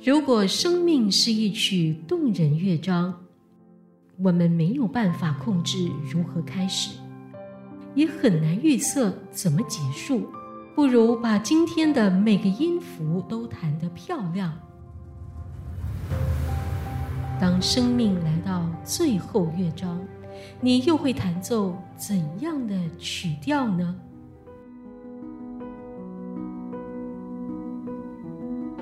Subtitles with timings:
[0.00, 3.12] 如果生命是一曲动人乐章，
[4.22, 6.96] 我们没有办法控制如何开始，
[7.96, 10.28] 也很难预测怎么结束。
[10.76, 14.56] 不如把今天的每个音符都弹得漂亮。
[17.40, 20.00] 当生命来到最后乐章，
[20.60, 23.96] 你又会弹奏怎样的曲调呢？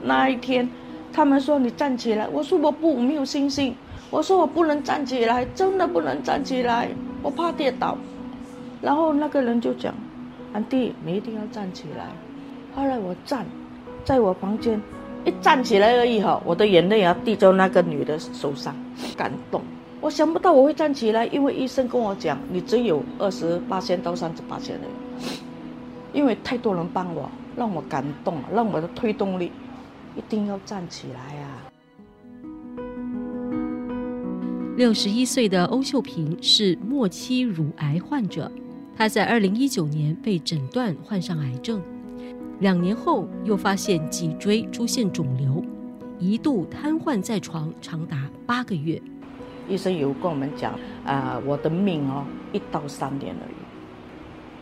[0.02, 0.69] 那一天，
[1.16, 3.75] 他们说你站起来，我说我不，没有信心。
[4.11, 6.91] 我说我不能站起来，真的不能站起来，
[7.23, 7.97] 我怕跌倒。
[8.83, 9.95] 然后那个人就讲
[10.52, 12.05] ：“安迪，你一定要站起来。”
[12.77, 13.47] 后来我站，
[14.05, 14.79] 在我房间
[15.25, 18.77] 一站起来而已哈，我的眼泪要滴在那个女的手上，
[19.17, 19.62] 感动。
[20.03, 24.87] 我想不到我会站起来，因为医生跟我讲，你只有二十八千到三十八千的，
[26.12, 29.51] 因为太多人帮我，让我感动，让我的推动力。
[30.17, 31.69] 一定要站起来啊！
[34.77, 38.50] 六十一岁的欧秀萍是末期乳癌患者，
[38.97, 41.83] 她在二零一九年被诊断患上癌症，
[42.61, 45.62] 两年后又发现脊椎出现肿瘤，
[46.19, 49.01] 一度瘫痪在床长达八个月。
[49.69, 50.73] 医生有跟我们讲
[51.05, 53.55] 啊，我的命哦，一到三年而已。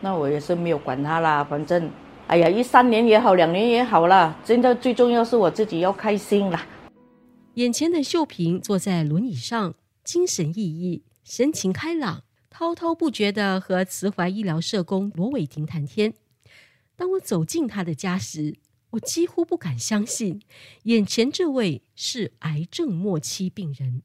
[0.01, 1.89] 那我也是没有管他啦，反正。
[2.27, 4.35] 哎呀，一三年也好，两年也好了。
[4.43, 6.65] 真的最重要是我自己要开心啦。
[7.53, 16.15] 眼前的秀萍坐在轮椅上，精神奕奕，神情开朗，滔滔不绝的和慈怀医疗社工罗伟霆谈天。
[16.95, 18.57] 当我走进他的家时，
[18.91, 20.41] 我几乎不敢相信，
[20.83, 24.01] 眼前这位是癌症末期病人。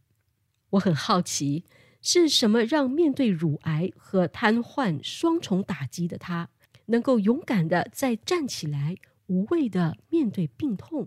[0.70, 1.64] 我很好奇，
[2.02, 6.50] 是什么让面对乳癌和瘫痪双重打击的他？
[6.90, 8.96] 能够勇敢的再站起来，
[9.28, 11.06] 无畏的面对病痛。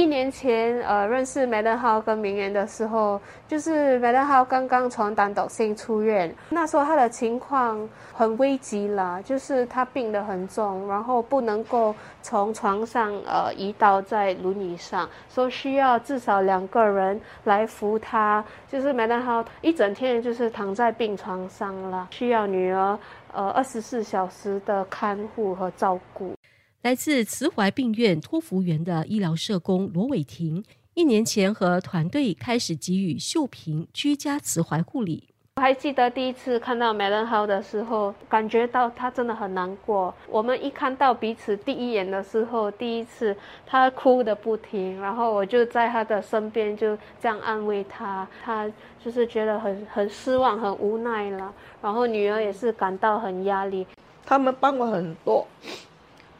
[0.00, 11.92] 一年前，呃，认识梅登浩跟明媛的时候，就是梅登浩刚刚从胆斗性出院，那时候他的情况很危急了，就是他病得很重，然后不能够
[12.22, 22.96] 从床上呃移到在轮椅上，说需要至少两个人来扶他，就是梅登浩一整天就是躺在病床上了，需要女儿。
[23.32, 26.34] 呃，二十四小时的看护和照顾。
[26.82, 35.34] 来自慈怀病院托福园的医疗社工罗伟婷，一年前和团队开始给予秀萍居家慈怀护理。
[35.58, 40.14] 我还记得第一次看到梅伦豪的时候，感觉到他真的很难过。
[40.28, 43.36] 我们一看到彼此第一眼的时候，第一次
[43.66, 48.24] 他哭的不停，然后我就在他的身边就这样安慰他。
[48.44, 48.70] 他
[49.04, 51.52] 就是觉得很很失望、很无奈了。
[51.82, 53.84] 然后女儿也是感到很压力。
[54.24, 55.44] 他们帮我很多，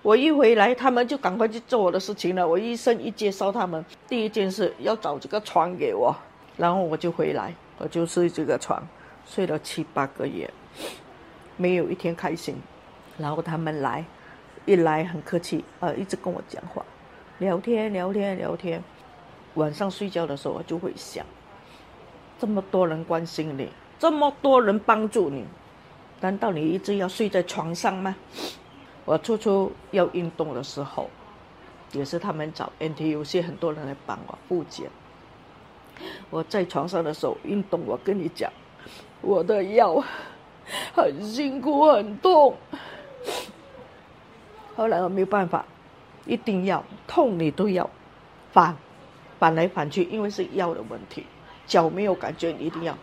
[0.02, 2.46] 我一回来，他们就赶快去做我的事情了。
[2.46, 6.14] 我医生一介绍他们，第一件事要找这个床给我，
[6.56, 8.80] 然后我就回来，我就睡这个床。
[9.28, 10.50] 睡了七八个月，
[11.58, 12.56] 没有一天开心。
[13.18, 14.04] 然后他们来，
[14.64, 16.84] 一来很客气，呃，一直跟我讲话，
[17.38, 18.82] 聊天聊天聊天。
[19.54, 21.26] 晚上睡觉的时候，我就会想：
[22.38, 23.68] 这么多人关心你，
[23.98, 25.44] 这么多人帮助你，
[26.20, 28.14] 难道你一直要睡在床上吗？
[29.04, 31.10] 我初初要运动的时候，
[31.92, 34.88] 也是他们找 NTUC 很多人来帮我复健。
[36.30, 38.52] 我在床上的时候运动，我跟你讲。
[39.20, 40.02] 我的腰
[40.94, 42.56] 很辛苦，很痛。
[44.76, 45.64] 后来我没办法，
[46.24, 47.88] 一定要痛你都要
[48.52, 48.76] 反
[49.38, 51.26] 反来反去，因为是腰的问题。
[51.66, 52.96] 脚没有感觉，你一定要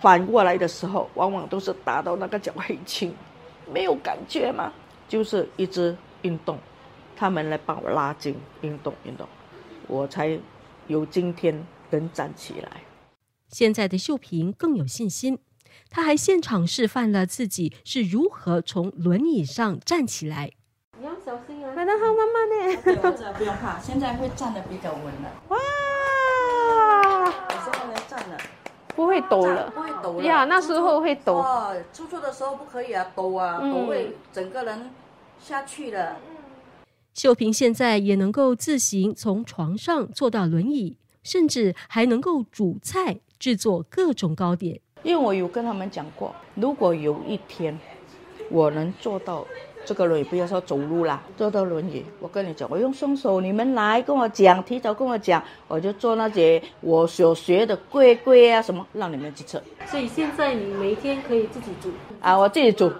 [0.00, 3.14] 反过来的时候，往往都是打到那个脚很轻，
[3.72, 4.72] 没有感觉吗？
[5.08, 6.58] 就是一直运动，
[7.16, 9.26] 他们来帮我拉筋，运动运动，
[9.88, 10.38] 我才
[10.86, 12.70] 有今天能站起来。
[13.50, 15.38] 现在的秀萍更有信心，
[15.90, 20.52] 她还现场示范了自己是如何从轮椅上站起来。
[20.98, 21.74] 你要小心啊！
[21.74, 22.82] 来得好慢慢的。
[23.16, 25.42] 这不用怕，现在会站的比较稳了。
[25.48, 25.58] 哇！
[27.48, 28.38] 现在能站了，
[28.94, 30.24] 不会抖了，不会抖了。
[30.24, 31.34] 呀，那时候会抖。
[31.34, 34.90] 哦，出错的时候不可以啊，抖啊，抖会整个人
[35.42, 36.18] 下去了。
[37.14, 43.20] 秀萍现在也能够自行从床上坐到轮椅，甚至还能够煮菜。
[43.40, 47.76] 制作各种糕点，因为我有跟他们讲过，如果有一天
[48.50, 49.46] 我能做到
[49.86, 59.58] 这个轮椅，不要说走路啦，坐到轮椅，我跟你讲，我用双手，你们来跟我讲，提早跟我讲，我就做那些我所学的贵贵啊什么，让你们去吃。
[59.86, 61.90] 所以现在你每天可以自己煮
[62.20, 62.92] 啊，我自己煮。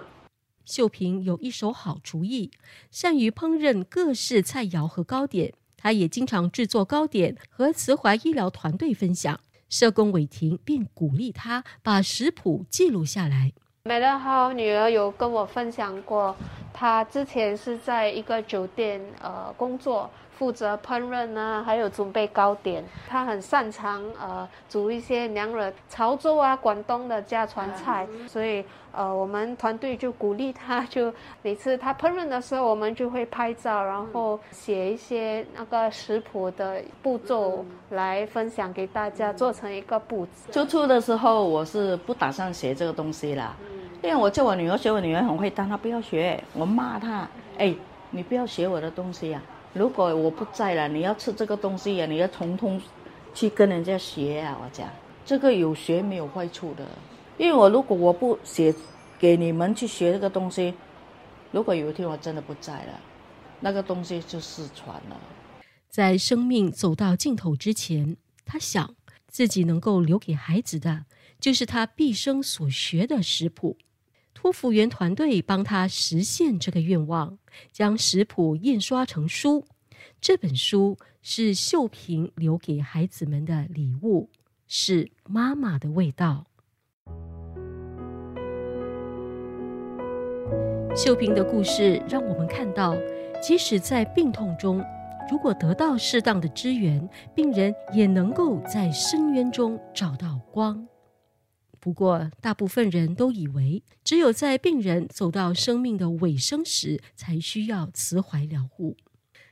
[0.65, 2.49] 秀萍有一手好厨艺，
[2.89, 9.39] 善于烹饪各式菜肴和糕点，她也经常制作糕点和慈怀医疗团队分享。
[9.71, 13.51] 社工伟霆便鼓励他把食谱记录下来。
[13.85, 16.35] 美乐号女儿有跟我分享过，
[16.71, 20.07] 她之前是在一个酒店呃工作。
[20.41, 22.83] 负责烹饪啊，还有准备糕点。
[23.07, 40.51] 他很擅长呃煮一些娘惹潮州啊、广东的家传菜，所以呃我们团队就鼓励他，就每次他烹饪的时候，我们就会拍照，然后写一些那个食谱的步骤来分享给大家，做成一个步子。
[40.51, 43.55] 初初的时候我是不打算学这个东西啦，
[44.01, 47.27] 因为我叫我女儿学，我女儿很会，但她不要学，我骂她，
[47.59, 47.75] 哎，
[48.09, 49.39] 你不要学我的东西呀。
[49.73, 52.79] 如果我不在了，你要吃这个东西呀，你要从头
[53.33, 54.57] 去跟人家学啊！
[54.61, 54.89] 我讲，
[55.25, 56.85] 这个有学没有坏处的，
[57.37, 58.73] 因为我如果我不写
[59.17, 60.73] 给你们去学这个东西，
[61.51, 62.99] 如果有一天我真的不在了，
[63.61, 65.17] 那个东西就失传了。
[65.87, 68.95] 在生命走到尽头之前，他想
[69.27, 71.05] 自己能够留给孩子的，
[71.39, 73.77] 就是他毕生所学的食谱。
[74.33, 77.37] 托福园团队帮他实现这个愿望，
[77.71, 79.65] 将食谱印刷成书。
[80.19, 84.29] 这本书是秀萍留给孩子们的礼物，
[84.67, 86.47] 是妈妈的味道。
[90.95, 92.95] 秀萍的故事让我们看到，
[93.41, 94.83] 即使在病痛中，
[95.29, 100.87] 如果得到适当的支援，病人也能够在深渊中找到光。
[101.81, 108.95] 不过，大部分人都以为，只有在病人走到生命的尾声时，才需要慈怀疗护。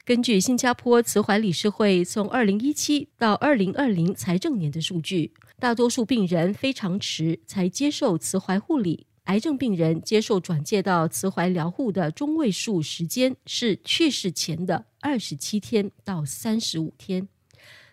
[0.06, 9.08] 根据新加坡慈怀理事会从二零一七到二零二零财政年的数据，大多数病人非常迟才接受慈怀护理。
[9.24, 17.28] 癌症病人接受转介到慈怀疗护的中位数时间是去世前的二十七天到三十五天，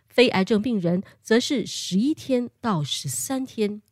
[0.08, 3.82] 非癌症病人则是十一天到十三天。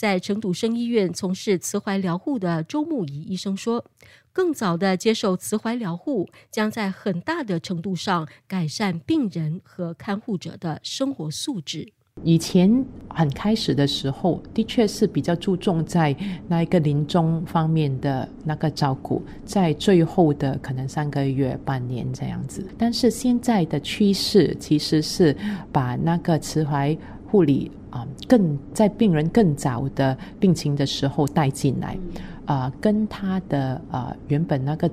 [0.00, 3.84] 在成都生医院从事慈怀疗护的周木仪医生说
[4.32, 11.92] ：“更早的接受慈怀疗护，将在很大的程度上改善病人和看护者的生活素质。
[12.24, 16.16] 以前很开始的时候，的确是比较注重在
[16.48, 22.66] 那一个临终方面的那个照顾，在最后的可能三个月、半年这样子。
[22.78, 25.36] 但是现在的趋势其实是
[25.70, 26.96] 把那个慈怀。”
[27.30, 31.98] 护理啊，更在病人更早的病情的时候带进来，
[32.46, 34.90] 啊，跟他的啊原本那个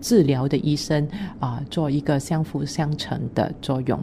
[0.00, 1.08] 治疗的医生
[1.38, 3.98] 啊做一个相辅相成的作用。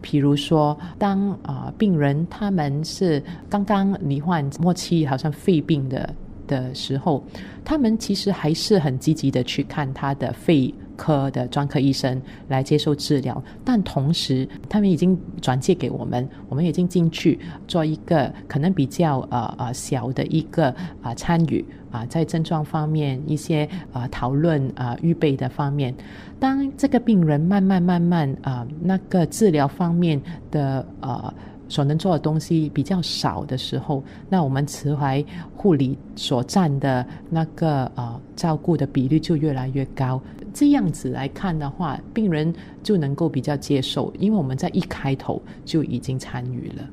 [0.00, 6.14] 比如说，当啊病人他们是刚刚罹患末期，好像肺病的
[6.46, 7.22] 的时候，
[7.64, 10.74] 他们其实还是很积极的去看他的肺。
[10.96, 25.94] 科的专科医生来接受治疗，但同时他们已经转介给我们，我们已经进去做一个可能比较呃呃小的一个啊参与啊，在症状方面一些啊讨论啊预备的方面，
[26.38, 31.32] 当这个病人慢慢慢慢啊那个治疗方面的呃。
[31.72, 35.24] 所能做的东西比较少的时候，那我们慈怀
[35.56, 40.20] 护理所占的那个呃照顾的比例就越来越高。
[40.52, 46.86] 这样子来看的话，病人就能够比较接受，因为我们在一开头就已经参与了。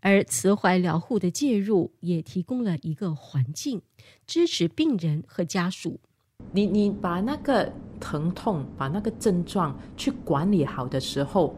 [0.00, 3.82] 而慈怀疗护的介入也提供了一个环境，
[4.26, 6.00] 支持病人和家属。
[6.50, 7.70] 你你把那个
[8.00, 11.54] 疼痛、把那个症状去管理好的时候。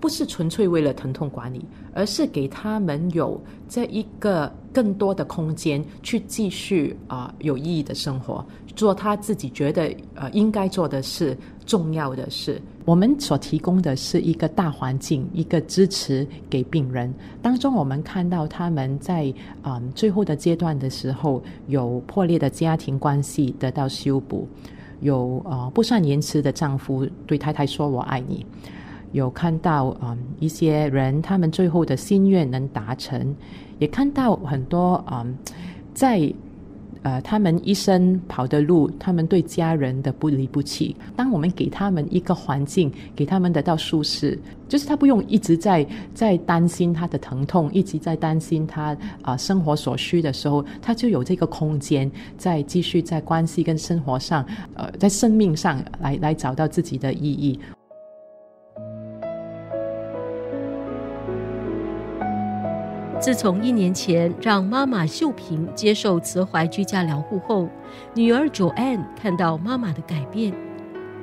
[0.00, 12.60] 不是纯粹为了疼痛管理，而是给他们有这一个更多的空间去继续啊有意义的生活，做他自己觉得呃应该做的事、重要的事。
[12.84, 17.12] 我们所提供的是一个大环境，一个支持给病人。
[17.42, 24.46] 当中我们看到他们在啊最后的阶段的时候，有破裂的家庭关系得到修补，
[25.00, 28.46] 有啊不算言辞的丈夫对太太说我爱你。
[29.16, 33.34] 有看到啊一些人，他们最后的心愿能达成，
[33.78, 35.26] 也看到很多啊，
[35.94, 36.30] 在
[37.02, 40.94] 呃他们一生跑的路，他们对家人的不离不弃。
[41.16, 54.44] 当我们给他们一个环境，给他们得到舒适，就是他不用一直在在担心他的疼痛，一直在担心他啊生活所需的时候，他就有这个空间，在继续在关系跟生活上，
[54.74, 57.58] 呃，在生命上来来找到自己的意义。
[63.26, 67.68] 自从一年前让妈妈秀萍接受慈怀居家疗护后，
[68.14, 70.54] 女儿 Joanne 看到妈妈的改变，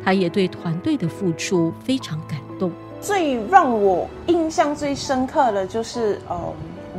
[0.03, 2.73] 她也对团队的付出非常感动。
[2.99, 6.37] 最让我印象最深刻的就是，呃，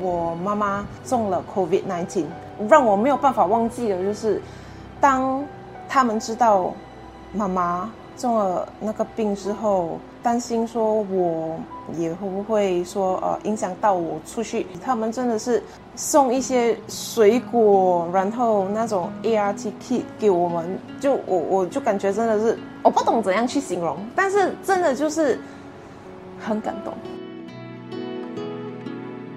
[0.01, 2.25] 我妈妈中了 COVID-19，
[2.67, 4.41] 让我没有办法忘记的就是，
[5.03, 5.45] 当
[5.87, 6.73] 他们知道
[7.35, 11.57] 妈妈中了那个病之后，担心说我
[11.97, 15.63] 也会不会说呃影响到我出去，他们真的是
[15.95, 25.39] 送一些水果，然后那种 ART kit 给我们，就我我就感觉真的是我不懂怎样去形容，但是真的就是。
[26.41, 26.93] 很感动。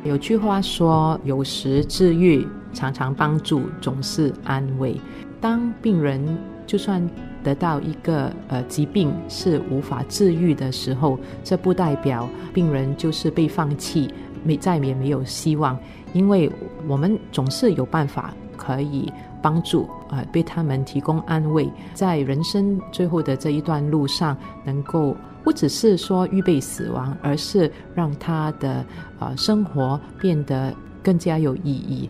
[0.03, 5.00] 有句话说：“有时治愈，常常帮助，总是安慰。”
[5.39, 7.01] 当病人就算
[7.44, 14.10] 得到一个呃疾病是无法治愈的时候，这不代表病人就是被放弃，
[14.44, 15.77] 没再也没有希望，
[16.13, 16.51] 因为
[16.88, 25.15] 我们总是有办法可以帮助啊，为他们提供安慰，在人生最后的这一段路上能够。
[25.44, 28.86] 不只是说预备死亡，而是让他的
[29.17, 32.10] 呃生活变得更加有意义。